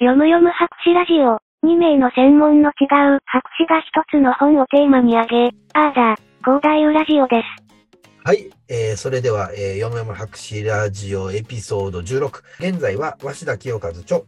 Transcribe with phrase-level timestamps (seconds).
[0.00, 1.38] 読む読む博士ラジオ。
[1.64, 8.24] 2名の専門の違う博士が一つの本をテーマに挙げ、あーだ、広大ラジオです。
[8.24, 12.42] はい、えー、それでは、えー、読む読む博士ラジオエピソード16。
[12.58, 14.22] 現在は、鷲田清和著、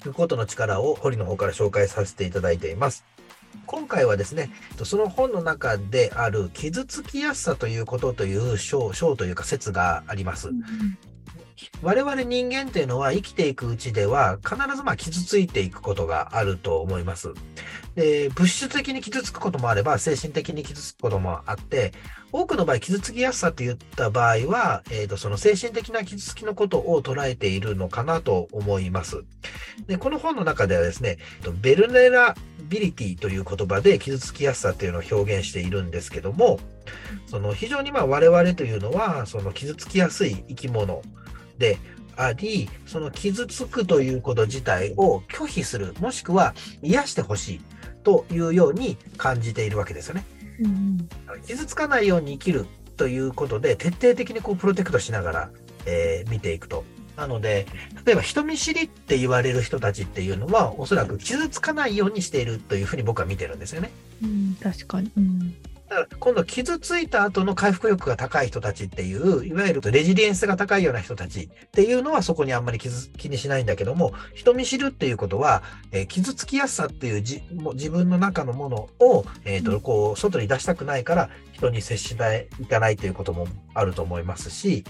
[0.00, 3.04] 聞くことの力を堀の方から紹介させていただいています。
[3.66, 4.48] 今回はですね、
[4.84, 10.50] その本の中である傷つきやすさということという章というか説があります。
[11.82, 17.32] 我々人間というのは生きていくうちでは必ずま傷ついていくことがあると思います。
[17.94, 21.92] で物質的に傷つくこともあれば精神的に傷つくこともあって
[22.32, 29.24] 多くの場合傷つきやすさって言った場合は、えー、とその精神的な傷つきのことを捉えているのかなと思います。
[29.86, 31.18] でこの本の中ではですね
[31.60, 32.36] ベルネラ
[32.68, 36.60] ビリティという言葉で傷つきやすさっていうのを表現しているんですけども
[37.26, 41.02] その非常にまあ我々というのはその傷つきやすい生き物
[41.56, 41.78] で
[42.18, 47.60] あり、その傷つくということ自体を拒否する、もしくは癒してほしい
[48.02, 50.24] というように感じているわけですよね。
[50.60, 51.08] うん、
[51.46, 55.50] 傷つかないように生きるということで、徹底的にこうプロテクトしながら、
[55.86, 56.84] えー、見ていくと。
[57.16, 57.66] なので、
[58.06, 63.90] 例えば人見知りって言われる人たちっていうのは、おそらく傷つかないようにしているというふうに僕は見てるんですよね。
[64.22, 65.10] うん、確かに。
[65.16, 65.56] うん
[65.88, 84.84] だから今度傷ついた後の回復力が高い人たちっていう、いわゆるレジリエンスが高いような人たちっていうのはそこにあんまり気にしないんだけども、人見知るっていうことは、えー、傷つきやすさっていうじも自分の中のものを、えーと、こう外に出したくないから人に接していかないということもあると思いますし、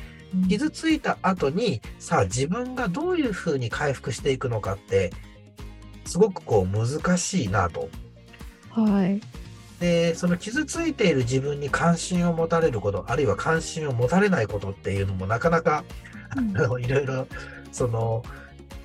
[0.49, 5.13] 傷ついた後にさあ自分がどういうふうに回復していくのかって
[6.05, 7.89] すごくこう難しいなと。
[8.71, 9.21] はい。
[9.81, 15.85] で、その傷ついている自分に関心を持たれること、あるいは関心を持たれないことっていうのもなかなか、
[16.37, 17.27] うん、いろいろ、
[17.71, 18.23] その、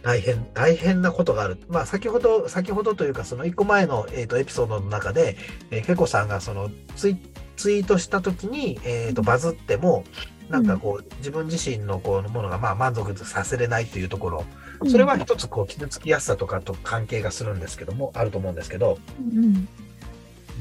[0.03, 1.57] 大変、大変なことがある。
[1.69, 5.37] まあ、先ほど、先ほどというか、その一個前の、えーと、エピソードの中で、
[5.71, 7.17] えー、ケコさんがそのツイ
[7.55, 10.03] ツイートした時に、えーと、バズっても、
[10.49, 14.45] なんかこう、自分自身のこうものがまあ満足させれないというところ、
[14.87, 19.67] それは一つこう傷つきやすさとかと関係がするんですけども、あると思うんですけど、うん、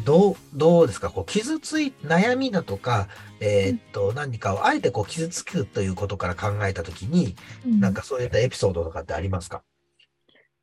[0.04, 1.10] どう、どうですか？
[1.10, 3.08] こう傷つい、悩みだとか、
[3.40, 7.36] えー、っと、何かをあえてこう傷つくということから考えたときに、
[7.66, 9.62] うん、なんかそういったエピソードとかってありますか？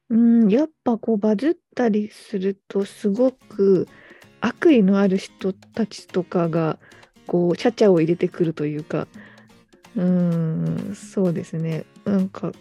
[0.09, 3.88] うん、やっぱこうバズったりすると、すごく
[4.41, 6.79] 悪意のある人たちとかが、
[7.27, 9.07] こう、ちゃちゃを入れてくるというか、
[9.95, 11.85] うん、そうですね。
[12.06, 12.51] なんか、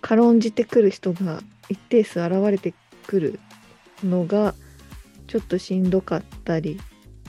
[0.00, 2.72] 軽んじてくる人が一定数現れて
[3.06, 3.40] くる
[4.02, 4.54] のが、
[5.32, 6.78] ちょっとしんどかったり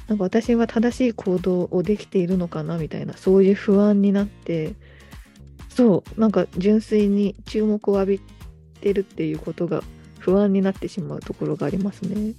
[0.09, 4.73] なんか私は正しい行動をできているのかなみたいなそういう不安になって
[5.69, 8.21] そうなんか純粋に注目を浴び
[8.81, 9.83] てるっていうことが
[10.19, 12.33] 不安になってしまうところがありますね。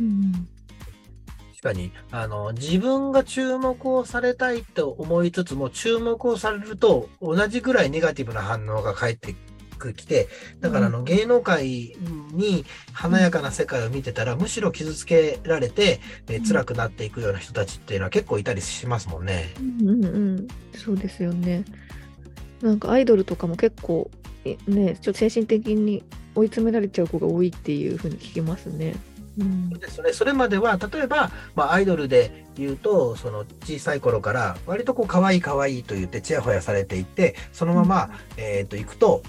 [0.00, 0.32] うん、
[1.52, 9.36] 確かにあの自分が注目をされたいと思いつつも注目をされると同じぐらいネガティブな反応が返って
[9.74, 10.28] く来て、
[10.60, 11.96] だからあの芸能界
[12.32, 19.52] に華やかな世界を見てたら、むしろ傷つけられて、えー、辛くなっていくような人たちっていうのは結構いたりしますもんね。
[19.60, 21.64] うんうん、そうですよね。
[22.62, 24.10] なんかアイドルとかも結構、
[24.66, 26.02] ね、ちょっと精神的に
[26.34, 28.94] 追い詰められちゃう子が多いっていうふうに聞きますね。
[29.38, 39.22] うん、ですね、それまでは例えば、まあ、アイドルで言うとその小さい頃から割とこう可愛い可愛いと言ってちやほやされていってそのまま、うん、えー、と行くと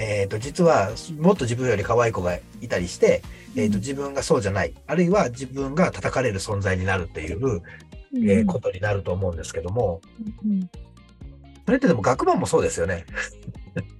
[0.00, 3.22] えーと、実はもっと自分より可愛い子がいたりして、
[3.56, 4.72] えーと、自分がそうじゃない。
[4.86, 10.00] あるいは自分が叩かれる存在になるっていう、うん、えー、ことになると思うんですけども、
[10.44, 10.70] うん、
[11.66, 13.06] それってでも学問もそうですよね。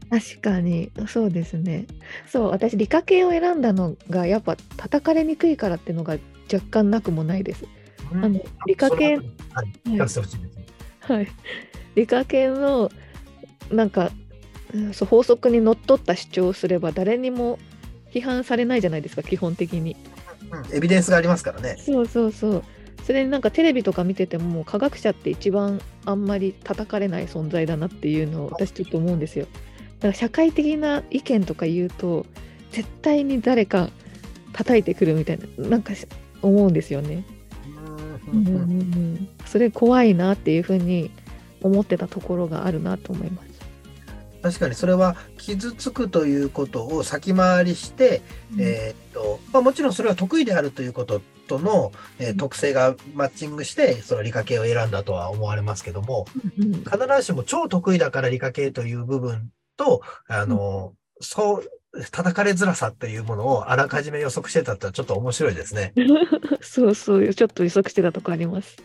[0.09, 0.92] 確かに。
[1.09, 1.86] そうですね。
[2.28, 6.16] そう私理科系を選んだのがやっぱ叩かれにくいからっていうのが
[6.53, 7.65] 若干なくもないです。
[8.12, 9.98] うん、あの理科系、はい、
[11.00, 11.28] はい、
[11.97, 12.91] 理科系の
[13.70, 14.10] なんか
[14.93, 17.59] そう法則にのっとった主張をすれば誰にも
[18.13, 19.97] 批判されないじゃないですか基本的に、
[20.51, 21.77] うん、エビデンスがありますからね。
[21.78, 22.65] そうそうそう。
[23.04, 29.47] それになんかテレビとか見てても科学者って一番あんまり叩かれない存在だなっていうのを私ちょっと思うんですよ。
[30.01, 32.27] だから社会的な意見とか言うと
[32.71, 33.89] 絶対に誰か
[34.53, 35.95] 叩いてくるみたいななんか
[36.42, 37.25] 思うんですよね。
[38.31, 41.10] うんうん、それ怖いなっていうふうに
[41.63, 43.47] 思ってたところがあるなと思います
[44.43, 56.27] 確かにそれは傷つくということを先回りして、うん、えー、っとまあ、もちろんそれは得意であるということとの、えー、特性がマッチングしてその理科系を選んだとは思われますけども、
[56.59, 65.95] うん、必ずしも超得意だから理科系という部分とあの、そう、叩かれづらさっていうものをあらかじめ予測してたってちょっと面白いですね。
[66.61, 68.77] そうそう、ちょっと予測してたとこあります。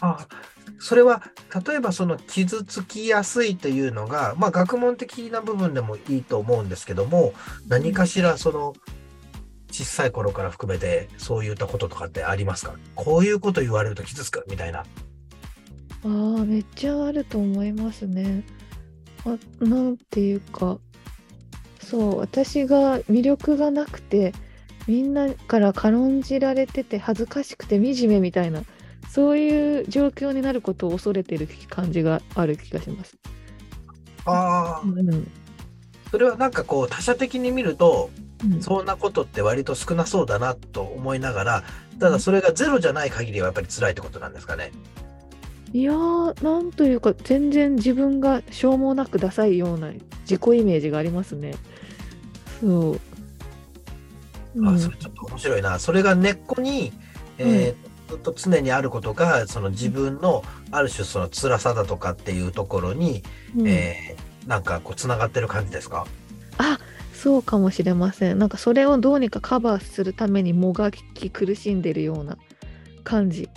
[0.00, 0.26] あ
[0.78, 1.22] それは、
[1.66, 7.32] 例えばその傷つきやすいというのが、まあ学問的な部分でもいいと思うんですけども、
[7.68, 8.74] 何かしらその
[9.70, 12.74] 小さい頃から含めてそういったこととかってありますか？
[12.94, 14.80] こういうこと言われると傷つくみたいな。
[14.80, 14.84] あ
[16.04, 16.08] あ、
[16.44, 18.44] めっちゃあると思いますね。
[19.24, 20.78] あ、なんていうか、
[21.80, 24.34] そう、私が魅力がなくて、
[24.86, 28.62] みんなから軽んじられてて恥ずかしくて惨めみたいな、
[29.14, 33.16] そういう状況になることを恐れてる感じがある気がします。
[34.24, 35.30] ああう、ん。
[36.10, 38.10] それはなんかこう他者的に見ると、
[38.42, 41.62] うんそんなことって割と少なそうだなと思いながら、
[42.00, 44.72] ただそれがゼロじゃない限りはやっぱり辛いってことなんですかね。
[45.72, 49.92] いやー、なんというか、全然自分がしょうもなくダサいような
[50.28, 51.54] 自己イメージがありますね。
[52.60, 53.00] そう。
[54.56, 55.78] うんあそれちょっと面白いな。
[55.78, 56.92] それが根っこに、
[57.38, 57.83] えー
[58.14, 63.22] ずっと常にあることが、その自分のある種その辛さだとかっていうところに、
[63.56, 66.06] うんえーなんかこうつながってる感じですか？
[66.58, 66.78] あ
[67.14, 68.38] そうかもしれません。
[68.38, 72.36] なんかそれをどうにかカバーするためにもがき苦しんでるような
[73.04, 73.48] 感じ。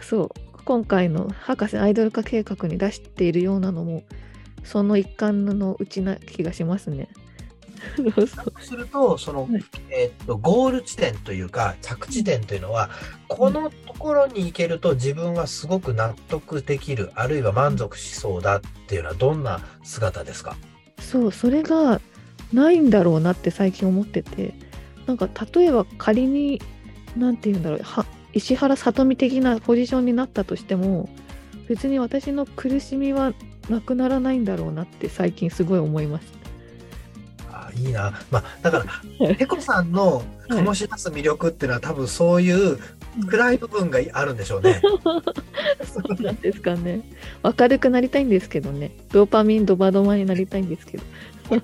[0.00, 0.28] そう。
[0.64, 4.04] 今回の博士アイドル化計画に出しているようなのも、
[4.62, 7.08] その一環のうちな気がしますね。
[8.60, 11.50] すると、その、はいえーっと、ゴール地点という。
[11.50, 12.60] か、着地点という。
[12.60, 12.90] のは、
[13.28, 18.42] このところに行けると自分はすごく納得できる、あるいは満足しそう。
[18.42, 20.56] だっていうのはどんな姿ですか
[20.98, 22.00] そう、それが
[22.52, 23.20] ないんだろう。
[23.20, 24.54] なって最近思ってて、
[25.06, 26.60] なんか例えば仮に、
[27.16, 31.08] なんて言うんだろう、は石原さとみ的なポジションになったとしても、
[31.68, 33.32] 別に私の苦しみは
[33.68, 36.39] なくならないんだろうなって最近すごい思います。
[37.74, 38.12] あいいな。
[38.30, 42.78] まあ、だから、はいペコさんの醸し出す魅力っていうのは多分そういう
[43.28, 44.80] 暗い部分があるんでしょうね。
[45.84, 47.02] そうなんですかね。
[47.42, 48.92] 明るくなりたいんですけどね。
[49.12, 51.04] ドーパミンドバドマになりたいんですけど。
[51.50, 51.58] 明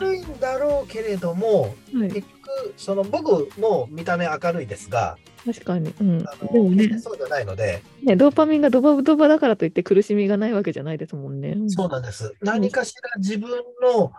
[0.00, 2.28] るいんだろうけれども、はい、結局、
[2.76, 5.94] その僕も見た目明るいですが、確かに。
[6.00, 6.24] うん。
[6.26, 11.56] あのでもねそうじゃないので、ね、ドーパミンがドバドバだからといって苦しみがないわけじゃないですもんね。
[11.68, 12.34] そうなんです。
[12.40, 13.50] 何かしら自分
[13.82, 14.12] の、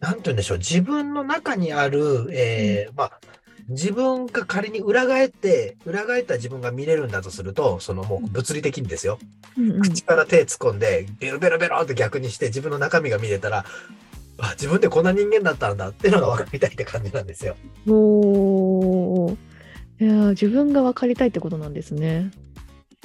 [0.00, 3.20] なんて言うんでしょう、自分の中にある、えーまあ、
[3.68, 9.18] 自分が仮に裏返って、裏返った自分が見れるんだとすると、そのもう物理的にですよ。
[9.56, 13.64] うんうん口から手突っ込んで、ベロベロベロって逆にして自分の中身が見れたら、
[14.38, 17.56] あ、自分ってこんな人間だったんだっていうのが分かりたいって感じなんですよ。
[17.86, 19.36] おー
[20.00, 22.30] いやー自分が分かりたいってことなんですね。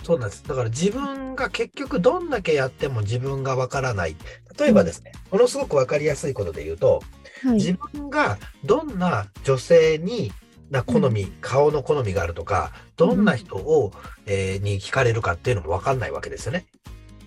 [0.03, 0.43] そうなんです。
[0.47, 4.15] だから自分が結局どんだけやっても自分が分からない。
[4.59, 7.01] 例えばですね、ものすごく分かりやすいことで言うと、
[7.43, 7.53] はい。
[7.55, 10.31] 自分がどんな女性に
[10.69, 13.91] な好み、顔の好みがあるとか、どんな人を、
[14.25, 16.65] えーに惹かれるかっていうのも分かんないわけですよね。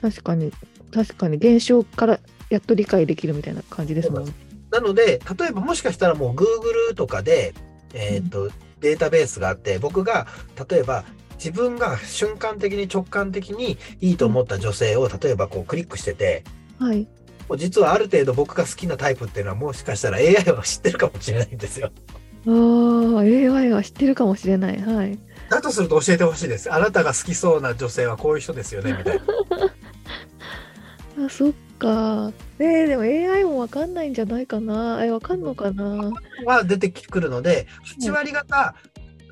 [0.01, 0.53] 確かに、
[0.93, 2.21] 確かに現象から
[2.51, 4.33] やっと理解できるみたいな感じですもんね。
[4.71, 7.55] なので、例えばもしかしたらもう Google とかで、
[7.95, 8.51] えっ、と、
[8.81, 10.27] データベースがあって、僕が
[10.69, 11.05] 例えば
[11.39, 16.45] 自分が瞬間的に直感的にいいと思った女性を例えばこうクリックしてて、
[16.79, 17.09] はい。
[17.49, 21.91] もう実はある程度僕が好きなタイプっていうのはもしかしたら AI は知ってるかもしれないんですよ。
[22.47, 24.81] ああ、AI は知ってるかもしれない。
[24.81, 25.19] はい。
[25.49, 26.73] だとすると教えてほしいです。
[26.73, 29.17] あなたが好きそうな女性はこういう人ですよね、みたい
[31.17, 31.25] な。
[31.27, 32.33] あ、そっか。
[32.59, 35.05] えー、でも AI も分かんないんじゃないかな。
[35.05, 36.13] え、分かんのかな？
[36.45, 37.67] は出てくるので、
[38.01, 38.75] 8割方、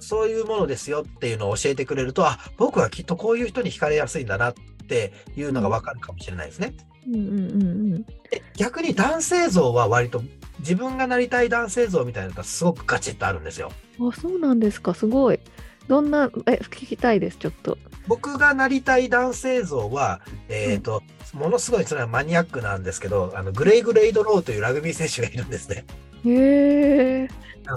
[0.00, 4.54] そういうものですよっていうのを教えてくれると、あ、僕はきっとこういう人に惹かれやすいんだなっ
[4.88, 6.74] ていうのがわかるかもしれないですね。
[7.06, 7.66] うんうんうんう
[7.98, 8.02] ん。
[8.02, 10.22] で逆に男性像は割と
[10.60, 13.70] 自分がなりたい男性像みたいなのがすごくガチッとあるんですよ。
[14.00, 14.94] あ、そうなんですか。
[14.94, 15.40] すごい。
[15.88, 17.78] どんな、え、聞きたいです、ちょっと。
[18.08, 25.84] 僕がなりたい男性像は、えっ、と、ものすごいそれはマニアックなんですけど、あのグレイグレイドローというラグビー選手がいるんですね。
[26.24, 27.28] へえ。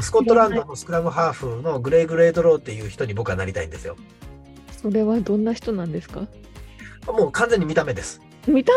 [0.02, 3.96] スコットランドのスクラムハーフのグレイグレイドローっていう人に僕はなりたいんですよ。
[4.82, 6.28] それはどんな人なんですか？
[7.08, 8.22] もう完全に見た目です。
[8.48, 8.72] 見た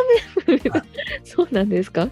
[0.46, 0.56] 目？
[0.70, 0.82] は い
[1.24, 2.08] そうなんですか？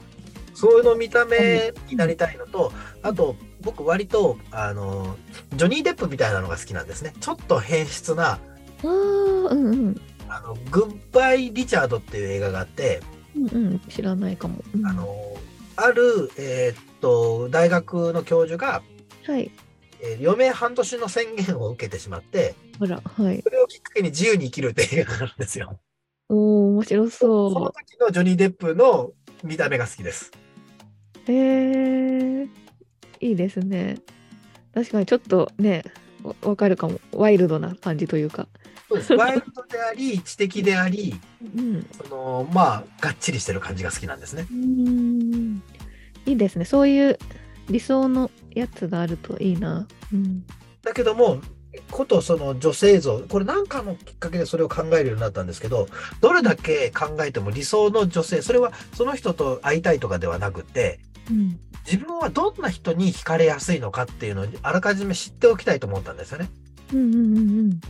[0.54, 2.70] そういうの見た目になりたいのと、
[3.02, 5.16] あと、僕割と、あの、
[5.56, 7.14] ジョニー・デップみたいなのが好きなんですね。
[7.18, 8.38] ちょっと変質な、あ
[8.84, 10.00] あ、うんうん。
[10.28, 13.00] あの、グッバイ・リチャードっていう映画があって、
[13.34, 14.62] うんうん、知らないかも。
[14.74, 15.08] うんあの、
[15.76, 18.82] ある、えーっと、大学の教授が、
[19.26, 19.50] はい。
[20.02, 23.42] えー余命半年の宣言を受けてしまって、ほら、はい。
[23.42, 25.78] それをきっかけに自由に生きるっていう映画があるんですよ。
[26.28, 30.30] おお、面白そのそ時のジョニー・デップの見た目が好きです。
[31.26, 32.48] へえ、
[33.20, 33.98] いいですね。
[34.74, 35.84] 確かにちょっとね、
[36.22, 37.00] わわかるかも。
[37.12, 38.48] ワイルドな感じというか。
[38.88, 39.12] そうです。
[39.14, 41.14] ワイルドであり、知的であり、
[41.56, 41.86] うん。
[41.92, 44.46] その、まあ、がっちりしてる感じが好きなんですね。
[44.50, 45.62] うーん
[46.26, 46.64] いいですね。
[46.64, 47.18] そういう
[47.68, 49.86] 理想のやつがあるといいな。
[50.12, 50.44] うん。
[50.82, 51.40] だけども、
[51.90, 55.88] ことその女性像、これなんかのきっかけでそれを考えるようになったんですけど、
[56.20, 61.00] どれだけ考えても理想の女性、それはその人と会いたいとかではなくて、
[61.30, 61.58] うん。
[61.84, 66.50] 自分はどんな人に惹かれやすいのかっていうのをあらかじめ知っておきたいと思ったんですよね。
[66.92, 67.80] うんうんうんうん。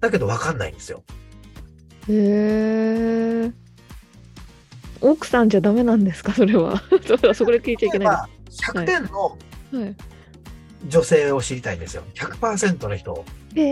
[0.00, 1.02] だけど分かんないんですよ。
[2.08, 3.67] へえ。
[5.00, 6.32] 奥さんじゃダメなんですか？
[6.34, 6.82] それは。
[7.34, 9.38] そこで聞いちゃいけない例えば100点の。
[10.88, 12.02] 女性を知りたいんですよ。
[12.14, 13.24] 100%の人を。
[13.56, 13.62] へ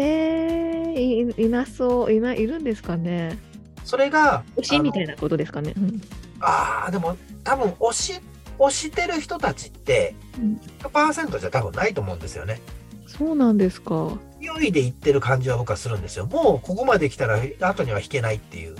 [0.96, 3.38] えい、いなそう、いないるんですかね？
[3.84, 5.14] それが、推しみたいな。
[5.14, 5.72] なことですかね？
[5.76, 6.00] うん
[6.40, 8.20] ああ、でも多分推し、
[8.58, 12.60] 推してる人たちってうん100%じゃ多分ないと思うんですよね。
[13.06, 14.18] そうなんですか。
[14.40, 16.26] 勢いで言ってる感じは僕はするんですよ。
[16.26, 18.76] もうここまで来たら後には引けないっていう。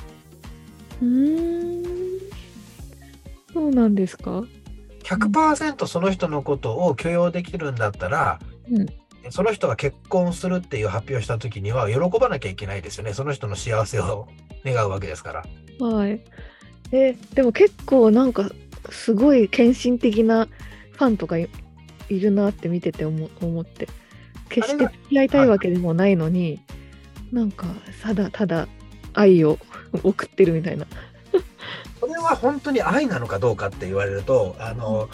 [1.00, 1.95] うーん。
[3.56, 4.44] そうなんですか
[5.04, 8.38] ？100%その人のことを許容できるんだったら、
[8.70, 8.86] うん
[9.28, 13.12] その人が結婚するっていう発表した時には喜ばなきゃいけないですよね。
[13.12, 14.28] その人の幸せを
[14.64, 15.42] 願うわけですか
[15.80, 15.84] ら。
[15.84, 16.20] はい。
[16.92, 18.48] え、でも結構なんか、
[18.90, 20.46] すごい献身的な
[20.92, 21.48] ファンとかい
[22.08, 23.88] いるなって見てて思思って。
[24.48, 26.60] 決して付き合いたいわけでもないのに、
[27.32, 27.66] なんか、
[28.00, 28.68] ただただ
[29.14, 29.58] 愛を
[30.04, 30.86] 送ってるみたいな。
[32.06, 35.08] それは本当に愛なのかどうかって言われると、あの、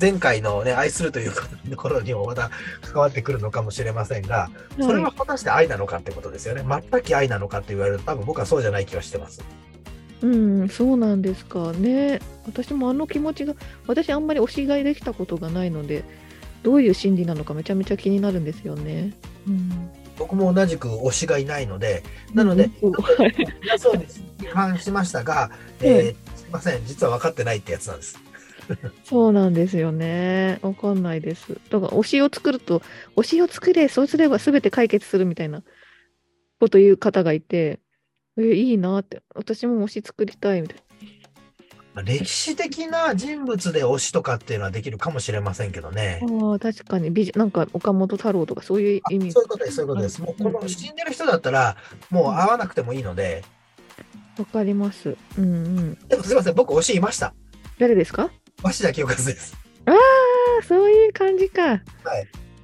[0.00, 2.50] 前回のね、愛するというところにもまた
[2.82, 4.48] 関わってくるのかもしれませんが、
[4.80, 6.64] それは果たして愛なのかってことですよね。
[6.66, 9.42] 全く愛なのかって言われると多分僕はそうじゃない気はしてます。
[10.20, 12.20] うん、そうなんですかね。
[12.46, 13.54] 私もあの気持ちが、
[13.86, 16.04] 私あんまり推し買いできたことがないので、
[16.62, 19.14] どういう心理なのかめちゃめちゃ気になるんですよね。
[19.46, 19.90] うん。
[20.16, 22.02] 僕も同じく推しがいないので、
[22.34, 22.70] なので、
[23.78, 24.22] そうです。
[24.38, 25.50] 批判しましたが、
[25.80, 28.18] えーすいません、実は分かってないってやつなんです。
[29.04, 30.58] そうなんですよね。
[30.62, 31.54] わかんないです。
[31.70, 32.82] だから推しを作ると、
[33.16, 35.62] 推しを作れ、そうすれば全て解決するみたいな
[36.60, 37.80] こと言う方がいて、
[38.36, 40.78] え、いいなって、私も推し作りたいみたい
[42.04, 46.20] 歴史的な人物で推しとかっていうのはできるかもしれませんけどね。
[46.22, 46.46] な。
[46.50, 50.22] ああ、確かに美人、なんか岡本太郎とかそういうあ意味そういうことです、そういうことです。
[50.22, 51.76] もうこの死んでる人だったら、
[52.10, 53.44] もう会わなくてもいいので、
[54.38, 55.16] わかります。
[55.36, 55.46] うんう
[55.80, 55.94] ん。
[56.08, 57.34] でもすいません、僕推しいました。
[57.78, 58.30] 誰ですか？
[58.62, 59.56] 鷲田清和です。
[59.86, 59.96] ああ、
[60.66, 61.62] そういう感じか。
[61.62, 61.82] はい。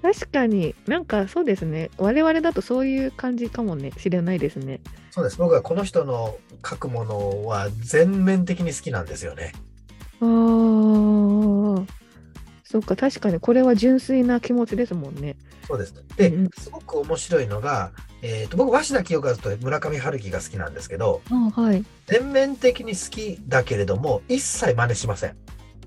[0.03, 1.91] 確かになんかそうですね。
[1.97, 4.81] 我々だとそういう感じかもね、しれないですね。
[5.11, 5.39] そうです。
[5.39, 9.53] 僕はこの人の書くものは全面的に好きなんですよね。
[10.21, 10.27] ああ、
[12.75, 15.37] そっか、確かにこれは純粋な気持ちですもんね。
[15.69, 15.95] そうです。
[16.17, 21.85] でうんうん、すごく面白いのが、えっ、と、僕、鷲田清和と村上春樹が好きなんですけど、あはい。
[22.09, 25.29] 全面的に好きだけれども、一切真似しません。
[25.29, 25.37] やっ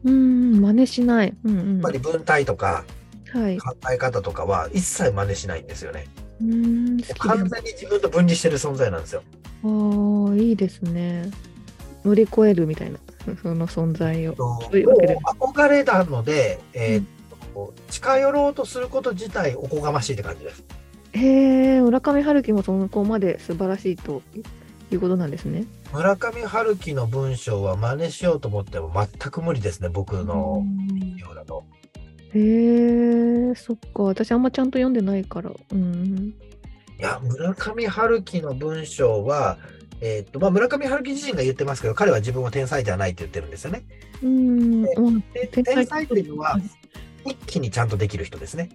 [0.06, 1.36] うん、真似しない。
[1.44, 1.82] うんうん。
[1.82, 2.86] ぱり文体とか
[3.34, 3.58] はい。
[3.58, 6.08] 考え方とかは一切真似しないんですよね。
[6.40, 9.24] うん、完で全に自分と分離してる存在なんですよ。
[9.66, 11.30] ああ、いいですね。
[12.06, 13.00] 乗り越えるみたいな、
[13.36, 14.36] その存在を。
[14.36, 20.64] もそういうわけでう憧れなので、えーと近寄ろうとすること自体おこがましいって感じです。
[21.14, 24.22] へえ、村上春樹もそこまで素晴らしいと
[24.92, 25.66] いうことなんですね。
[25.92, 30.64] 村上春樹の文章は真似しようと思っても全く無理ですね、僕の
[31.18, 31.64] ようだと。
[32.34, 34.04] へえ、そっか。
[34.04, 35.52] 私あんまちゃんと読んでないから。
[35.72, 36.34] うん。
[37.00, 39.58] いや、村上春樹の文章は、
[40.02, 43.84] えっと、まあ、村上春樹自身が言ってますけど、彼は自分は天才ではないって言ってるんですよね。
[44.22, 44.84] うん。
[44.84, 46.60] で天才っていうのは、
[47.26, 48.70] 一気にちゃんとできる人ですね。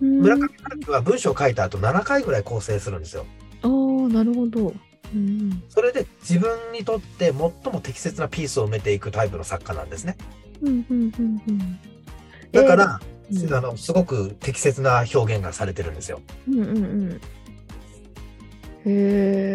[0.00, 3.24] うん村上春樹は文章を書いた後7回ぐらい構成するんですよ。
[3.62, 3.70] ああ、
[4.12, 4.74] なるほど。
[5.14, 5.62] うん。
[5.68, 7.34] それで自分にとって最
[7.72, 10.16] も適切なピースを埋めていくタイプの作家なんですね。
[10.60, 11.78] うん、うん、うん、うん。
[12.52, 16.20] だから、えーあの、すごく適切な表現がされてるんですよ。
[16.48, 17.12] うん、うん、うん。
[17.12, 17.20] へ
[18.86, 19.45] え。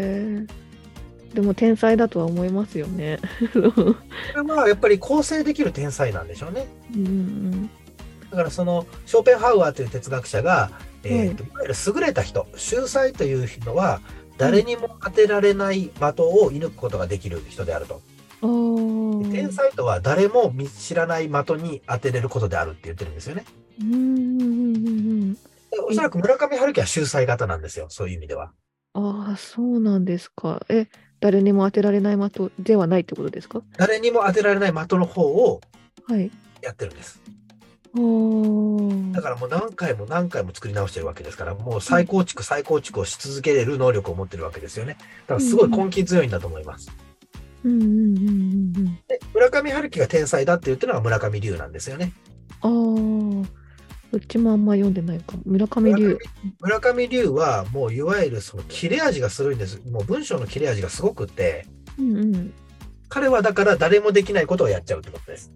[1.34, 3.20] でも天才だとは思いますよね。
[3.54, 3.96] こ
[4.36, 6.68] れはやっぱり構成できる天才なんでしょうね。
[6.96, 7.70] うんうん
[8.32, 10.72] だからそのショーペンハウアーという哲学者が、
[11.04, 14.00] えーはいといわゆる優れた人、秀才という人は
[14.38, 18.02] 誰にも当てられない的を射抜くことができる人であると。
[19.32, 23.44] 天才とは誰も見知らない的に当てれることであるって言ってるんですよね。
[23.82, 25.34] うんうんうんうん。
[25.34, 25.40] で
[25.90, 28.52] おそらく村上春樹は秀才型なんですよ、そういう意味では。
[28.94, 30.66] ああ、そうなんですか。
[30.70, 30.88] え、
[31.22, 33.62] 誰にも当てられない的ではないってことですか？
[33.78, 35.62] 誰にも当てられない的の方を
[36.08, 36.30] はい。
[36.62, 37.22] やってるんです。
[37.94, 44.98] おーだからもう何回も何回も作り直してるわけですから、もう再構築、再構築をし続けれる能力を持ってるわけですよね。
[45.28, 46.90] だからすごい根気強いんだと思います。
[47.64, 52.14] うんうんうんうんで村上春樹が天才だって言ってるのが村上龍なんですよね。
[52.64, 53.42] うん。
[53.44, 53.48] ああ、
[54.14, 55.44] うちもあんま読んでないかも。
[55.46, 56.18] 村上龍。
[56.60, 59.82] 村上龍はもういわゆるその切れ味が鋭いんです。
[59.90, 61.66] もう文章の切れ味がすごくって、
[61.98, 62.54] うんうん。
[63.10, 65.52] 彼はだから誰もできないことをやっちゃうってことです。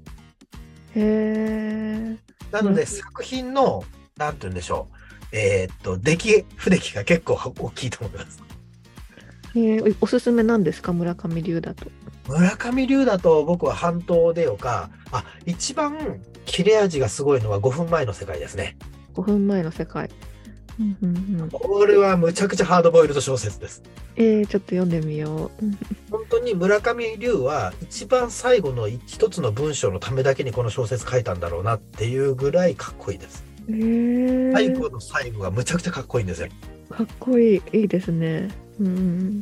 [0.96, 2.18] へえ。
[2.52, 3.84] なのでうん作品の、
[4.18, 4.96] なんて言うんでしょう。
[5.32, 8.42] えーっと、出来、不出来が結構大きいと思います。
[9.56, 10.94] えー、おすすめなんですか？
[10.94, 11.92] 村上龍だと。
[12.28, 18.78] 村上龍だと僕は半島でよか、あ、一番切れ味がすごいのは5分前の世界ですね。
[19.14, 20.10] 5分前の世界。
[20.80, 23.82] うんうんうん、これはむちゃくちゃハードボイルド小説です。
[24.18, 25.66] えー、ちょっと読んでみよう。
[25.66, 25.78] うん
[26.12, 33.44] 本当に村上龍は一番最後の一つの文章のためだけにこの小説書いたんだろうなっていうぐらいかっこいいです。
[33.68, 36.50] えー、最後の最後がむちゃくちゃかっこいいんですよ。
[36.90, 37.62] かっこいい。
[37.74, 38.50] いいですね。
[38.80, 39.42] うんうん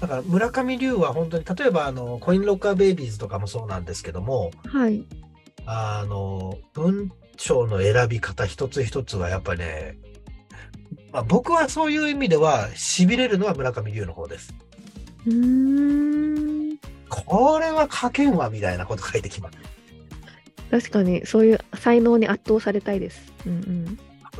[0.00, 4.70] だから村上龍は本当に例えばあのコインロッカーベイビーズとかもそうなんですけども、うん。
[4.70, 5.04] はい。
[5.66, 9.98] あの文章の選び方一つ一つはやっぱりね、
[11.12, 14.54] まあ、僕はそういう意味では痺れるのは村上龍の方です。
[15.26, 16.78] うーん。
[17.08, 19.58] これは書けんわみたいなこと書いてきます。
[20.70, 23.32] 確かに、そういう才能に圧倒されたいです。
[23.44, 23.56] うんう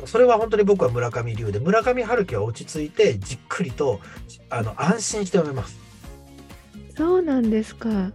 [0.03, 0.07] ん。
[0.07, 3.99] それは本当に僕は村上龍で、村上春樹は落ち着いてじっくりと
[4.49, 5.77] あの安心して読めます。
[6.95, 8.11] そうなんですか。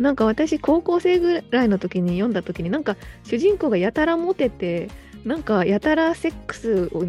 [0.00, 4.88] なんか私高校生ぐらいの時に読んだ時になんか主人公がやたらモテて
[5.24, 7.04] なんかやたらセックスを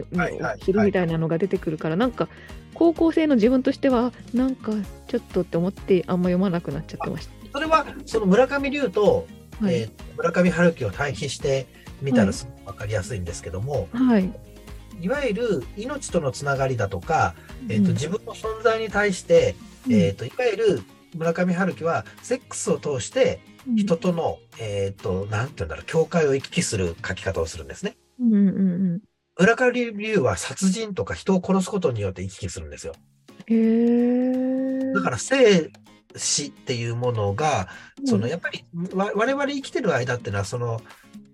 [0.63, 2.27] するみたいなのが出てくるからなんか
[2.73, 4.73] 高校生の自分としてはなんか
[5.07, 9.27] ちょっとって思ってあんま読まなくなっちゃってましそれはその村上龍と、
[9.59, 9.65] た。
[9.65, 9.75] はい。
[9.75, 11.65] えー村上春樹を対比して
[11.99, 14.31] みたらすごくわかりやすいんですけども、はい。
[15.01, 17.33] い、わゆる命とのつながりだとか、
[17.67, 19.55] えーうんと自分の存在に対して、
[19.87, 20.83] うんえー、といわゆる
[21.15, 27.95] 村上春樹はセックスを通して人との、えっ、と、なんて言うんだろう、境界を行き来する書き方をするんですね。
[28.19, 28.51] うんうんう
[28.97, 29.01] ん
[29.39, 32.93] 村上龍は殺人とか人を殺すことによって行き来するんですよ。
[33.47, 34.93] へえ。
[34.93, 35.71] だから生
[36.15, 37.67] 死っていうものが、
[38.05, 40.81] そのうんやっぱりわ我々生きてる間っていうのは、その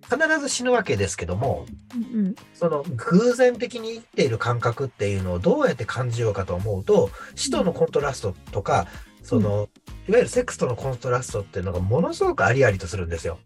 [0.04, 8.88] 必ず死ぬわけですけども、うんその偶然的に生きている感覚っていうのをどうやって感じようかと思うと、死とのコントラストとか、
[9.28, 9.68] その、
[10.08, 13.40] いわゆるセックスとのコントラストっていうのがものすごくありありとするんですよ。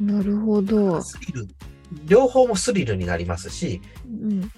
[0.00, 1.00] なるほど。
[1.00, 1.48] スリル、
[2.06, 4.50] 両方もスリルになりますし、うん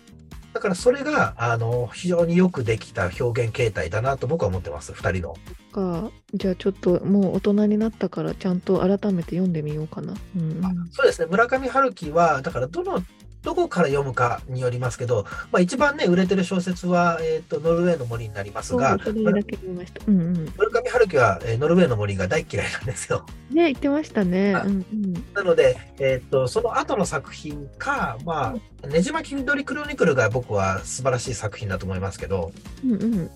[0.53, 5.37] だからそれが、あの、非常によくできた表現形態だなと僕は思ってます、二人の。
[5.71, 10.15] かじゃあちょっともう大人になったからちゃんと改めて読んでみようかな。
[10.37, 13.01] うんうんそうですね、村上春樹は、だからどの、
[13.43, 18.99] どこから読むかによりますけど、まあ一番ね、売れてる小説は、えっ、と、ノルウェーの森になりますが。
[18.99, 23.25] 村上春樹は、えーノルウェーの森が大嫌いなんですよ。
[23.51, 24.55] ね言ってましたね。
[24.55, 25.25] あうんうん。
[25.35, 32.53] なので、えっ、と、その後の作品か、まあ、ねじ巻き緑クロニクルが僕は素晴らしい作品だと思いますけど、
[32.85, 33.31] うんうん。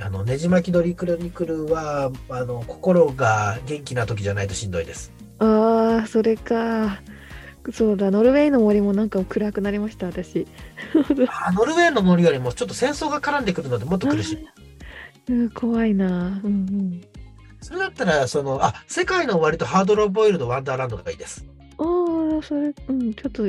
[0.00, 5.12] あの、ねじ巻き鳥クロニクルは、あの、心が元気な時じゃないとしんどいです。
[5.38, 7.00] ああ、それか。
[7.72, 10.46] そうだ、ノルウェーの森もなんか暗くなりました、私。
[11.28, 14.46] あノルウェーの森よりもちょっと戦争が絡んでくるのでもっと苦しい。
[15.28, 16.06] うん、怖いな。
[16.06, 17.04] うんうん。
[17.60, 21.46] それだったら、その、あ、世界の終わりとハードローボイルドワンダーランドがいいです。
[21.78, 23.44] ああ、それ、うん、ちょっと、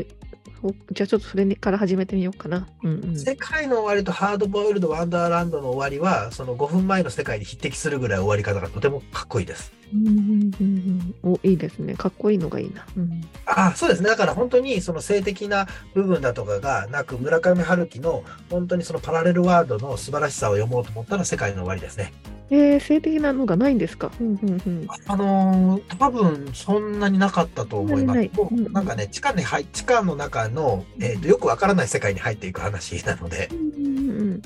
[0.64, 2.66] おじゃあちょっとそれにから始めてみようかな。
[2.82, 3.20] うんうん。
[3.20, 9.74] 世界の終わりとハードボイルドワンダーランドの終わりは、その5分前の世界に匹敵するぐらい終わり方がとてもかっこいいです。
[9.94, 11.34] うんうんうんうん。
[11.34, 11.94] お、いいですね。
[11.96, 12.86] かっこいいのがいいな。
[12.98, 13.22] うん。
[13.46, 14.10] あそうですね。
[14.10, 22.14] だから本当にその性的な部分だとかがなく、村上春樹の本当にそのパラレルワールドの素晴らしさを読もうと思ったら世界の終わりですね。
[22.52, 24.12] えー、性的なのがないんですか？
[24.20, 24.88] うんうんうん。
[25.08, 28.20] あのー多分そんなになかったと思います。
[28.20, 34.42] なんなんかね、地下に入、地下の中の、えーとよくわからない世界に入っていく話なので、うんうんうん。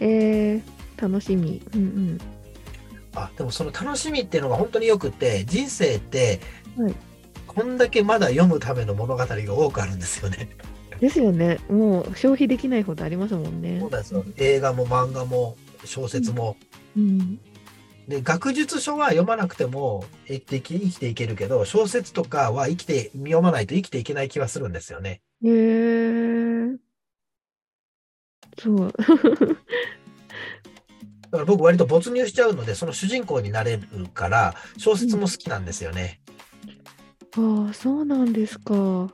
[0.00, 1.62] えー、楽しみ。
[1.74, 2.18] うんうん。
[3.24, 6.40] あ、でもその楽しみっていうのが本当によくって、人生って、
[6.76, 6.94] はい
[7.52, 10.48] こんだけまだ読むための物語が多くあるんですよね。
[11.00, 11.58] ですよね。
[11.68, 13.80] もう消費できないほどありますもんね。
[13.80, 14.24] そうなんですよ。
[14.36, 16.56] 映画も漫画も小説も。
[16.96, 17.40] うん。
[18.06, 25.20] で、学術書は読まなくても生きていけ生きていけるけど、小説とかは生きて、読まないと生きていけない気はするんですよね。
[25.44, 26.76] えー。
[28.58, 28.92] そう。
[31.30, 36.20] だから僕割と没入しちゃうので、その主人公になれるから、小説も好きなんですよね。
[37.36, 39.12] ああ、そうなんですか。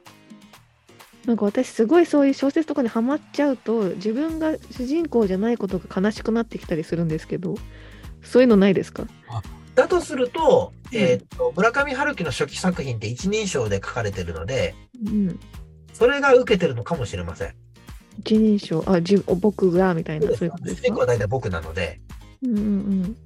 [1.26, 7.56] なんか私すごいそういう小説とかにハマっちゃうと自分が主人公じゃないことが悲しくなってきたりするんですけど
[8.22, 9.06] そういうのないですか？
[9.74, 10.96] だとすると、うん。
[10.96, 15.40] えーっと、村上春樹の初期作品って一人称で書かれてるので、うん。
[15.92, 17.54] それが受けてるのかもしれません。
[18.20, 18.84] 一人称。
[18.86, 20.82] あ自僕がみたいなそういうことですか？
[20.82, 22.00] 主人公は大体僕なので、
[22.52, 23.16] うんうん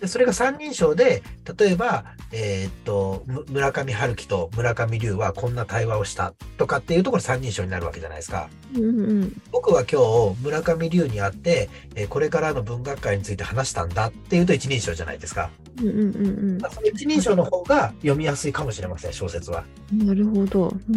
[0.00, 1.22] でそれが三人称で、
[1.58, 8.48] 例えば、えーっと、む村上春樹と村上龍はこんな対話をしたとかっていうところ三人称になるわけじゃないですか。
[8.74, 15.50] うんうんうん僕は今日村上龍に会って、えーこれからの文学界について話したんだっていうと一人称じゃないですか。
[15.80, 19.64] うんうんうんまあその一人称の方が読みやすいかもしれません、小説は。
[19.92, 20.96] うんなるほどうん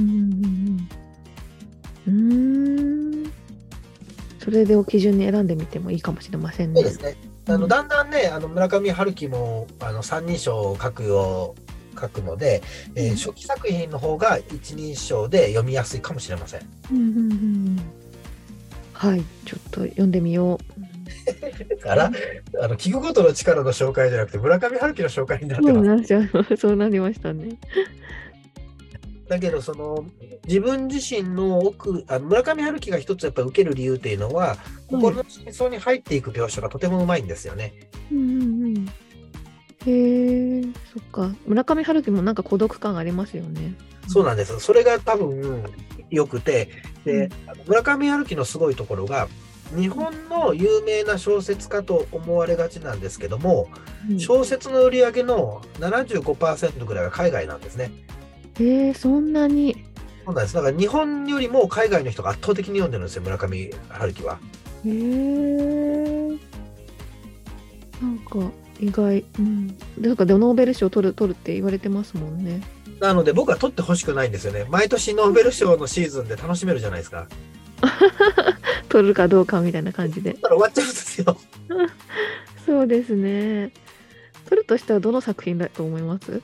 [2.07, 3.31] うんうん
[4.39, 7.32] それでを基準に選んでみてもいいかもしれませんねそうですね。
[7.47, 12.61] あの、うんだんだんね、あの、村上春樹も、あの、三人称を書くよう、書くので、
[12.95, 13.15] えーうん。
[13.17, 16.61] 初期作品の方が一人称で読みやすいかもしれません。
[16.91, 17.25] うんうんうんう
[17.71, 17.79] ん。
[18.93, 19.23] はい。
[19.45, 20.93] ちょっと読んでみよう。
[21.75, 22.11] だから、
[22.61, 26.03] あの、聞くことの力の紹介じゃなくて、村上春樹の紹介になってま
[26.47, 26.57] す。
[26.57, 27.57] そうなりましたね
[29.27, 30.05] だけど、その、
[30.45, 34.57] 自分自身の奥、あの村上春樹が一つやっぱり受ける理由っていうのは、
[34.87, 37.73] 心の真相に入っていく描写がとてもうまいんですよね。
[38.11, 38.89] うんうんうん。
[39.85, 40.61] へえ
[40.93, 41.35] そっか。
[41.45, 43.75] 村上春樹もなんか孤独感ありますよね。
[44.07, 44.59] そうなんです。
[44.59, 45.63] それが多分
[46.09, 46.69] 良くて、
[47.05, 47.29] でうん、
[47.67, 49.27] 村上春樹のすごいところが、
[49.75, 53.69] 日本の有名な小説家と思われがちなんですけども、
[54.09, 54.19] うん。
[54.19, 57.91] 小説の売り上げの75%ぐらいが海外なんですね。
[58.59, 59.75] へえそんなに
[60.25, 60.53] そうなんです。
[60.55, 64.39] だから日本よりも海外の人が圧倒的に読んでるんですよ、村上春樹は。
[64.85, 66.27] へえ
[68.01, 68.39] なんか
[68.79, 72.61] 意外うんなんかでノーベル賞取る取るって言われてますもんね
[72.99, 74.65] なので僕は取ってほしくないんですよね。
[74.69, 77.27] 毎年ノーベル賞のシーズンで楽しめるじゃないですか。
[78.87, 81.37] 取るかどうかみたいな感じでだから終わっちゃうんですよ。
[82.65, 83.71] そうですね
[84.45, 86.41] 取るとしたらどの作品だと思います？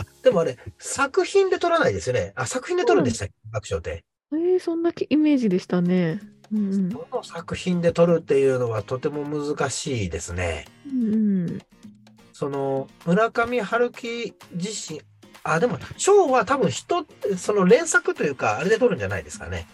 [0.00, 2.32] あ、 でもあれ、作品で取らないですよね。
[2.36, 3.34] あ、作品で取るんでしたっけ？
[3.52, 4.04] 学賞って。
[4.32, 6.20] えー、そんなイメージでしたね
[6.52, 10.66] うんうんどの作品で取るっていうのはとても難しいですね。
[10.86, 11.62] うんうん
[12.32, 15.00] その村上春樹自身、
[15.42, 17.04] あ、でも賞は多分人、
[17.36, 19.66] その連作というか、あれで取るんじゃないですかね。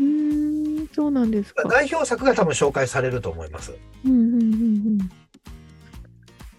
[0.00, 3.72] うーんそうなんですか代表作が多分紹介されると思います。
[4.04, 5.10] うんうんうんうん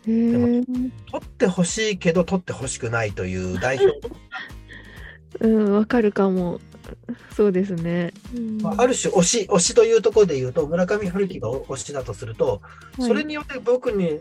[0.07, 4.09] へえ取ってほしいけど取ってほしくないという代表、
[5.41, 6.59] うんわかるかも。
[7.35, 8.61] そうですね、うん。
[8.61, 12.61] まあある種推し、推しというところで言うと、村上春樹が推しだとすると、
[12.97, 13.07] はい。
[13.07, 14.19] それによって僕に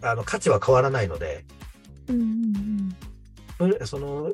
[0.00, 1.44] あの価値は変わらないので、
[2.08, 2.96] うんうんぶ
[3.84, 4.32] その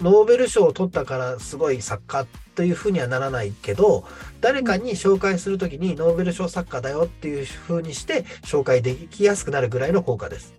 [0.00, 4.04] ノーベル賞を取ったからすごい作家というふうにはならないけど
[4.40, 10.54] 誰かに紹介するときにノーベル賞作家だよっていうふうにして紹介できやすくなるぐらいの効果です。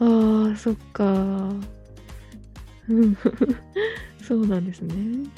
[0.00, 1.04] うん、ああそっか
[2.88, 3.16] うん
[4.26, 5.30] そうなんですね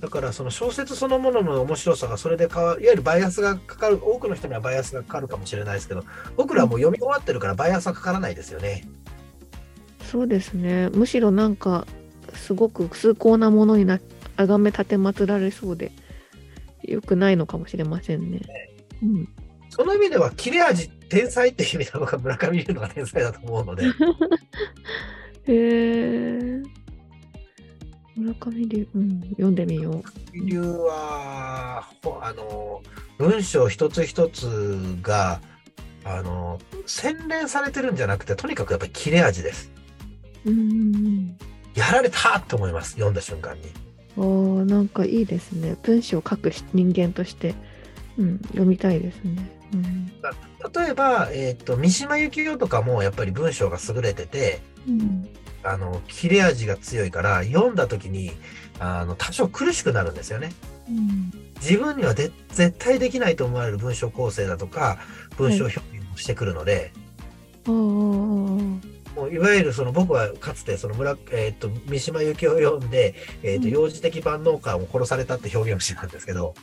[0.00, 6.04] だからその小説そのものの面白さがそれで変わるいわゆるバイアスがかかる多くの人にはバイアスがかかるかもしれないですけど
[6.36, 8.88] 僕らはもう読み終わってるからバイアスはかからないですよね。
[10.10, 11.86] そうですねむしろなんか
[12.34, 14.00] すごく崇高なものにな
[14.36, 15.92] あがめ立てまつられそうで
[16.82, 18.40] よくないのかもしれませんね。
[19.02, 19.28] うん、
[19.68, 23.84] その意味では切れ味天才って意味では僕は村上龍のが天才だと思うので
[25.46, 26.62] へえ
[28.16, 30.02] 村上龍、うん、読んでみよう。
[30.34, 32.82] 理由は、ほあの、
[33.18, 34.46] 文章一つ一つ
[35.00, 35.40] が、
[36.04, 39.70] あの、洗練されてるんじゃなくて、とにかくやっぱり切れ味です。
[40.46, 41.36] うんうん
[41.74, 43.62] やられたと思います、読んだ瞬間に。
[44.16, 45.76] うん、ああなんかいいですね。
[45.82, 47.54] 文章を書くし人間として、
[48.18, 49.50] うん、読みたいですね。
[49.72, 50.06] うん。
[50.74, 55.28] 例えば、えっ、と、三島由紀夫とかもやっぱり文章が優れてて、うん。
[55.62, 58.32] あの、切れ味が強いから、読んだ時に、
[58.78, 60.50] あの、多少苦しくなるんですよね。
[60.88, 61.32] うん。
[61.60, 64.98] 自分にはで絶対できないと思われる文章構成だとか、
[65.36, 66.92] 文章表現をしてくるので、
[67.66, 76.54] ああもういわゆるその僕はかつてその村、えー、と三島由紀夫を読んで、えーとうん幼児的万能感を殺されたって表現をしてたんですけど、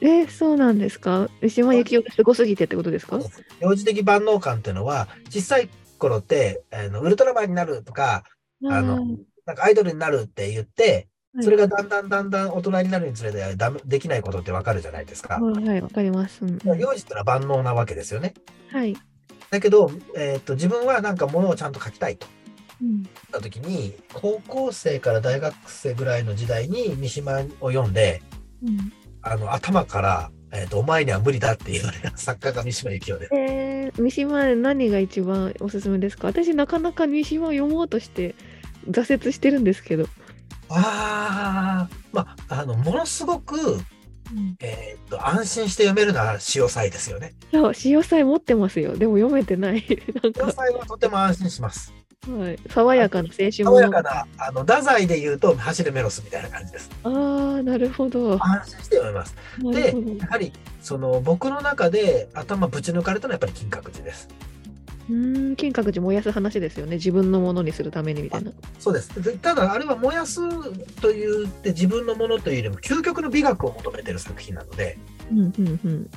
[0.00, 1.28] えそうなんですか？
[1.40, 3.18] 三島由紀夫がすごすぎてってことですか？
[3.60, 5.68] 幼児的万能感っていうのは小さい
[5.98, 8.24] 頃ってあのウルトラマンになるとか
[8.68, 9.06] あの
[9.46, 15.38] なんかアイドルになるって言ってはいそれがだんだんだんだん大人になるにつれてダメできないことってわかるじゃないですか。
[15.40, 16.44] はいはいわかります。
[16.44, 18.34] うんうん幼児ってのは万能なわけですよね。
[18.70, 18.94] はい。
[19.52, 22.26] だけど、えー、と自分はなんかものをちゃんと書きたいと。
[22.80, 28.22] うんた時に、高校生から大学生ぐらいの時代に三島を読んで、
[28.64, 33.34] うんあの、頭から、えっ、と、お前には無理だって言われた作家が三島由紀夫です。
[33.34, 36.26] えー、三島何が一番おすすめですか？
[36.26, 38.34] 私なかなか三島を読もうとして
[38.90, 40.06] 挫折してるんですけど。
[40.70, 43.78] ああ、まあ、あの、ものすごく、
[44.60, 47.34] えっ、と、安心して読めるのは潮祭ですよね。
[47.52, 48.96] いや、潮祭持ってますよ。
[48.96, 49.84] でも読めてない。
[50.22, 51.92] なんか、潮祭はとても安心します。
[52.28, 56.88] はい、爽やかな青春爽物やかな、あの、太宰で言うと、走るメロスみたいな感じです。
[57.02, 58.38] ああ、なるほど。
[58.40, 59.34] 安心して読めます。
[59.58, 59.94] で。
[60.18, 64.28] やはり、その、僕の中で頭ぶち抜かれたのはやっぱり金閣寺です。
[65.12, 66.96] うーん、金閣寺燃やす話ですよね。
[66.96, 68.50] 自分のものにするためにみたいな。
[68.78, 69.22] そうです。
[69.22, 70.40] でただ、あれは燃やす
[71.00, 74.96] というって自分のものというよりも、究極の美学を求めてる作品なので、
[75.30, 76.10] うんうんうん。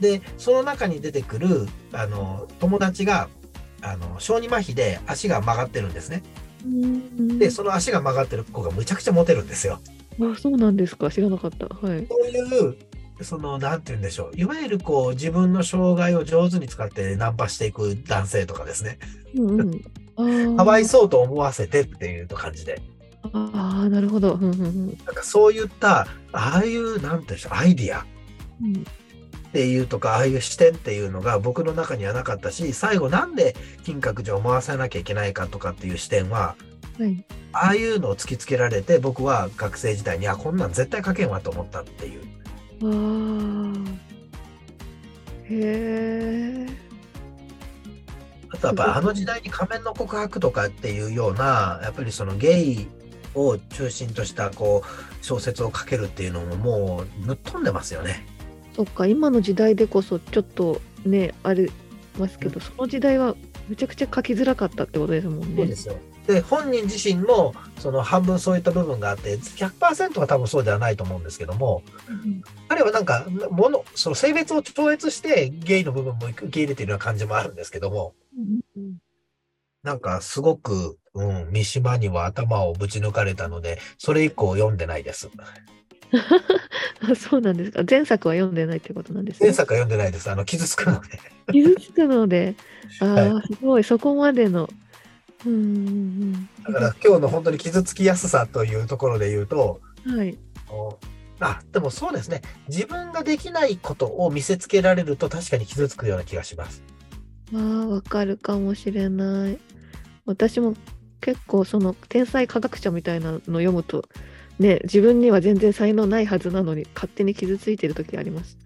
[0.00, 3.28] で、その中に出てくる、あの、友達が、
[3.82, 6.22] あの、小児麻痺で足が曲がってるんですね。
[6.64, 9.80] うんで、その足が曲がってる子がむちゃくちゃモテるんですよ。
[10.20, 11.10] あ、そうなんですか。
[11.10, 11.66] 知らなかった。
[11.66, 12.06] はい。
[12.08, 12.76] そういう、
[13.24, 14.36] その、なんて言うんでしょう。
[14.36, 18.98] いわゆるこう、自分の障害を上手に使ってナンパしていく男性とかですね。
[19.36, 19.60] うん
[20.16, 20.56] うん。
[20.56, 22.80] かわいそうと思わせてっていう感じで。
[23.32, 24.34] ああ、なるほど。
[24.34, 28.04] うんうんうんなんかそういった、ああいう、なんて言うんでしょう、アイディア。
[28.62, 28.84] うん
[29.52, 33.54] っていうとか、ああいう視点っていうのが僕の中にはなかったし、最後なんで
[33.84, 36.56] 金閣寺を回さなきゃいけないかとかっていう視点は、
[36.98, 37.22] はい。
[37.52, 42.22] ああいうのを突きつけられて、僕は学生時代に、あ、こんなん絶対書けんわと思ったっていう。
[42.82, 44.02] ああ。
[45.48, 46.66] へえ。
[48.50, 52.86] あとやっぱりあの時代に仮面の告白とかっていうような、やっぱりそのゲイ
[53.34, 58.26] を中心としたこう小説を書けるっていうのももうぶっ飛んでますよね。
[58.74, 61.70] そっか、今の時代でこそちょっとね、あり
[62.18, 63.34] ますけど、その時代は
[63.68, 65.76] めちゃくちゃ書きづらかったってことですもんねそうで。
[65.76, 65.96] すよ。
[66.26, 71.82] で、本人自身もその半分そういった部分があって、100%は多分そうではないと思うんですけども、
[72.68, 78.14] 彼はなんか、もの、その性別を超越してゲイの部分も受け入れているような感じもあるんですけども、
[78.76, 78.96] うん
[79.82, 85.28] なんかすごく、うん、三島には頭をぶち抜かれたので、それ以降読んでないです。
[85.38, 85.44] あ
[87.16, 87.82] そうなんですか。
[87.88, 89.48] 前作は読んでないってことなんですね。
[89.48, 90.30] 前作は読んでないです。
[90.30, 91.18] あの、傷つくので。
[91.52, 92.54] 傷つくので、
[93.00, 94.68] ああ、はすごい、そこまでの。
[95.44, 100.18] だから今日の本当に傷つきやすさというところで言うと、うん。
[100.18, 100.38] はい。
[100.70, 100.98] お
[101.40, 102.42] あ、でもそうですね。
[102.68, 106.82] 自分ができないことを見せつけられると確かに傷つくような気がします。
[107.52, 109.58] ああ、わかるかもしれない。
[110.24, 110.74] 私も
[111.20, 114.04] 結構その天才科学者みたいなの読むと、
[114.60, 118.56] ね、自分には全然才能ないはずなのに勝手に傷ついてる時あります。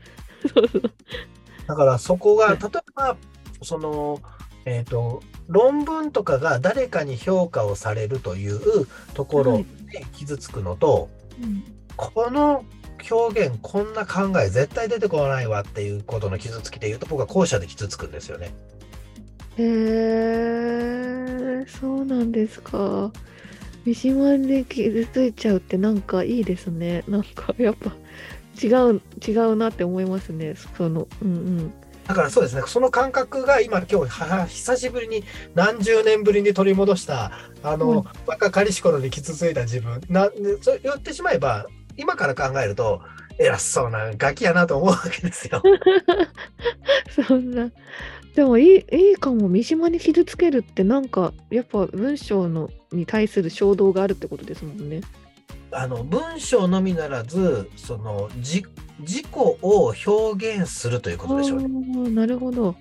[1.67, 3.17] だからそこが、はい例えば、
[3.63, 4.21] その、
[4.67, 11.09] えっ、と、論文とかが誰かに評価をされるというところで傷つくのと、
[11.41, 11.65] うん
[11.97, 12.63] この
[13.11, 18.53] 表現、こんな考え絶対出てこないわっていうことの傷つきで言うと、僕は後者で傷つくんですよね。
[19.57, 19.63] へ
[21.63, 23.11] え、そうなんですか。
[23.85, 27.05] 三島で傷ついちゃうってなんかいいですね。
[27.09, 27.93] なんかやっぱ
[28.63, 30.55] 違う、違うなって思いますね。
[30.77, 31.73] その、うんうん。
[32.07, 41.67] だからそうですね、その感覚が今今日は久しぶりに何十年ぶりに取り戻した、あの、うん若かりし頃に傷ついた自分、な、ねそう言ってしまえば、
[41.97, 43.01] 今から考えると、
[43.39, 45.63] 偉そうなガキやなと思うわけですよ。
[47.27, 47.71] そんな。
[48.35, 49.49] でもいい、いいかも。
[49.49, 55.01] 三島に傷つけるってなんか、やっぱ文章のに対する衝動があるってことですもんね。
[55.71, 58.65] あの、文章のみならず、その、じ、
[59.01, 61.69] 自己を表現するということでしょうね。
[62.11, 62.75] なるほど。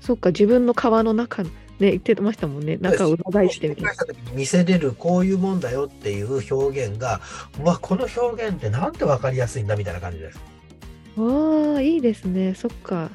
[0.00, 2.76] そっか、自分の皮の中、ね、言ってましたもんね。
[2.76, 3.92] 中を裏返してみた
[4.32, 7.20] 見せれるこういうもんだよっていう表現が、
[7.60, 10.40] うわ、この表現ってなんてわかりやすいんだみたいな感じです。
[11.16, 12.54] わあ、いいですね。
[12.54, 13.10] そっか。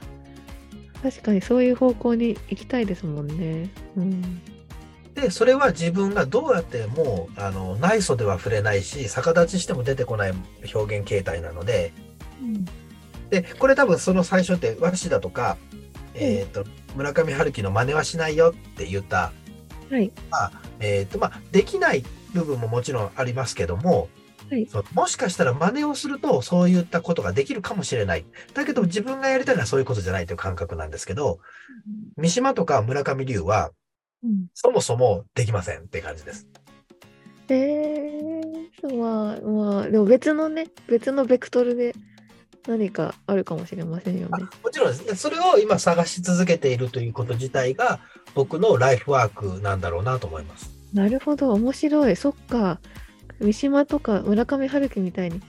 [1.04, 3.70] 確かにそういう方向に行きたいですもんね。
[3.96, 4.42] うん。
[5.16, 10.34] で、それは自分がどうやっても、あの、内素では触れないし、逆立ちしても出てこない
[10.74, 11.94] 表現形態なので、
[13.30, 15.58] で、これ多分その最初って、和紙だとか、
[16.14, 19.32] えっ、と、村上春樹の真似はしないよって言った、
[19.90, 20.12] はい。
[20.80, 24.10] えっ、と、まあ、できない部分ももちろんありますけども、
[24.50, 28.26] はいそうもしかしたら真似をするとそういったことができるかもしれない。
[28.56, 31.38] だけど自分がやりたいのはそういうことじゃないという感覚なんですけど、
[32.18, 33.70] 三島とか村上龍は
[34.24, 36.48] うん、そもそもできませんって感じです。
[37.48, 41.96] えー、そうまあ、まあ、でも別のね、別のベクトルで
[42.68, 44.46] 何かあるかもしれませんよあね。
[44.64, 45.16] もちろんですね。
[45.16, 48.00] それを今探し続けているということ自体が、
[48.36, 50.72] 僕のライフワークなんだろうなと思います。
[50.94, 52.16] なるほど、面白い。
[52.16, 52.80] そっか。
[53.40, 55.42] 三島とか村上春樹みたいに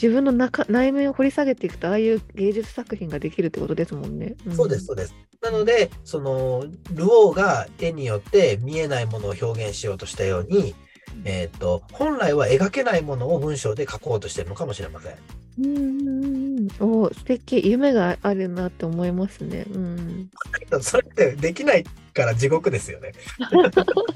[0.00, 4.34] 自分の中内面を掘り下げていくと、ああいう芸術作品ができるってことですもんね。
[4.48, 5.14] んそうです、そうです。
[5.40, 10.74] なので、その、ルオーが絵によって見えないものを表現しようとしたように、
[11.24, 15.14] えっ、と、本来は描けないものを文章で書こうとしてるのかもしれません。
[15.58, 17.04] うんうんうん。
[17.04, 17.62] お素敵。
[17.68, 19.66] 夢があるなって思いますね。
[19.72, 20.30] うん。
[20.80, 23.12] それってできないから地獄ですよね。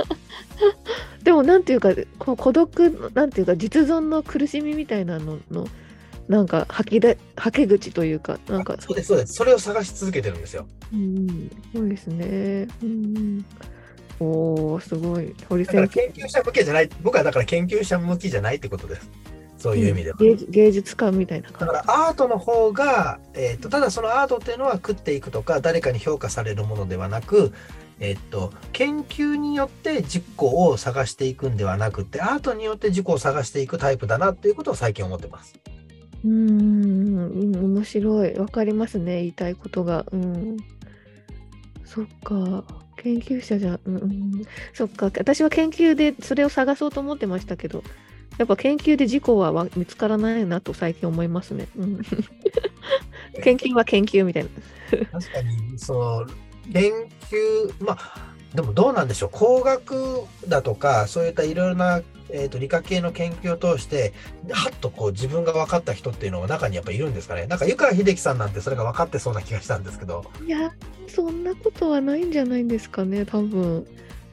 [1.23, 5.69] でも、なんていうか、こう孤独の、なんていうか、実存の苦しみみたいなのの、
[6.29, 9.35] なんか吐きで、吐け口というか、なんか、そうです、そうです。
[9.35, 10.67] それを探し続けてるんですよ。
[10.93, 12.69] うん、そうですね。
[12.83, 13.45] うん、
[14.21, 15.35] おお、すごい。
[15.49, 16.13] 堀だから先生。
[16.13, 19.11] 研究者向けじゃない、僕はだから研究者向きじゃないってことです。
[19.59, 20.17] そういう意味では。
[20.19, 21.59] 芸術芸術家みたいなだ。
[21.59, 27.53] からアートの方が、えっとただそのアートっていうのは食っていくとか誰かに評価されるものではなく、
[28.01, 35.59] えっと研究によって自己を探していくんではなくてアートによって自己を探していくタイプだなっていうことを最近思ってます。
[36.25, 38.35] うん、うん面白い。
[38.35, 39.17] わかりますね。
[39.17, 40.05] 言いたいことが。
[40.13, 40.57] うん。
[41.85, 42.65] そっか。
[42.97, 44.43] 研究者じゃ、うんうん、
[44.75, 45.07] そっか。
[45.07, 47.85] 私は研究でそれを探そうと思ってましたけど、
[48.39, 51.69] やっぱ研究で事故はわ見つからないなと最近思いますね。
[51.77, 52.01] うん、
[53.43, 54.51] 研究は研究みたいな。
[55.21, 56.27] 確かにその
[56.73, 56.93] 研
[57.31, 64.15] 究まあでもどうなんでしょう工学だとかそういったいろいろな、えー、と理科系の研究を通して
[64.51, 70.73] はっとこう自分が分かった人っていうのが中にやっぱいるんですかねなんか湯川秀樹さんなんてそれが分かってそうな気がしたんですけどいや、
[71.09, 73.87] そんなことはないんじゃないんですかね、多分。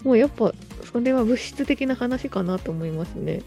[0.03, 3.41] もうやっぱ、それは物質的な話かなと思いますね。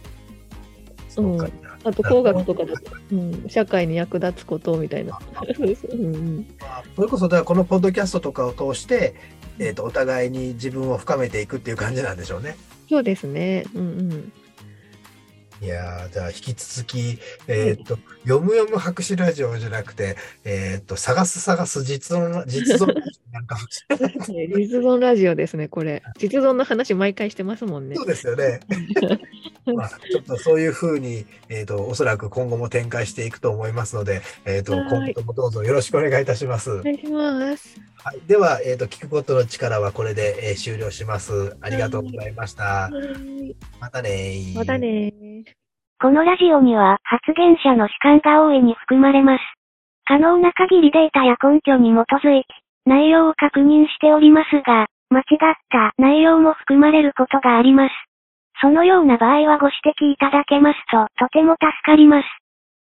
[1.19, 1.49] そうか
[1.83, 5.19] あと工学とかだと、うん、社会に役立つことみたいな。
[6.95, 9.15] それこそだからこのポッドキャストとかを通して、
[9.59, 12.57] えー、とお互いに自分を深めていくっていう感じなんでしょうね。
[12.89, 13.65] そうですね。
[13.75, 14.33] うんうん。
[15.61, 22.87] いやーじゃあ引き続き、えっ、と、読む読む博士ラジオじゃなくて、えっ、と、探す探す実存、実存
[23.33, 24.69] なるかもしれない。
[24.69, 26.05] 実存ラジオですね、これ。
[26.19, 28.05] 実存の話毎回してますもんねそ。
[28.05, 28.61] うですよね。
[29.75, 36.71] まあ、ちょっとそういうふうに、えっ、と、おそらく今後も展開していくと思いますので、えっ、と、はい今後ともどうぞよろしくお願いいたします。
[36.71, 37.81] お願いします。
[38.03, 41.57] はい、では、えっ、と、聞くことの力はこれで、えー終了します。
[41.61, 42.65] ありがとうございました。
[42.65, 45.13] はいまたねーまたね
[46.01, 49.41] このラジオには発言者の主観が大いに含まれます。
[50.05, 52.47] 可能な限りデータや根拠に基づいて
[52.87, 57.93] 内容を確認しておりますが、間違った内容も含まれることがあります。
[58.61, 62.27] そのような場合はご指摘いただけますととても助かります。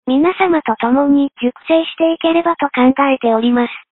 [0.08, 3.72] 皆様と共に熟成していければと考えております。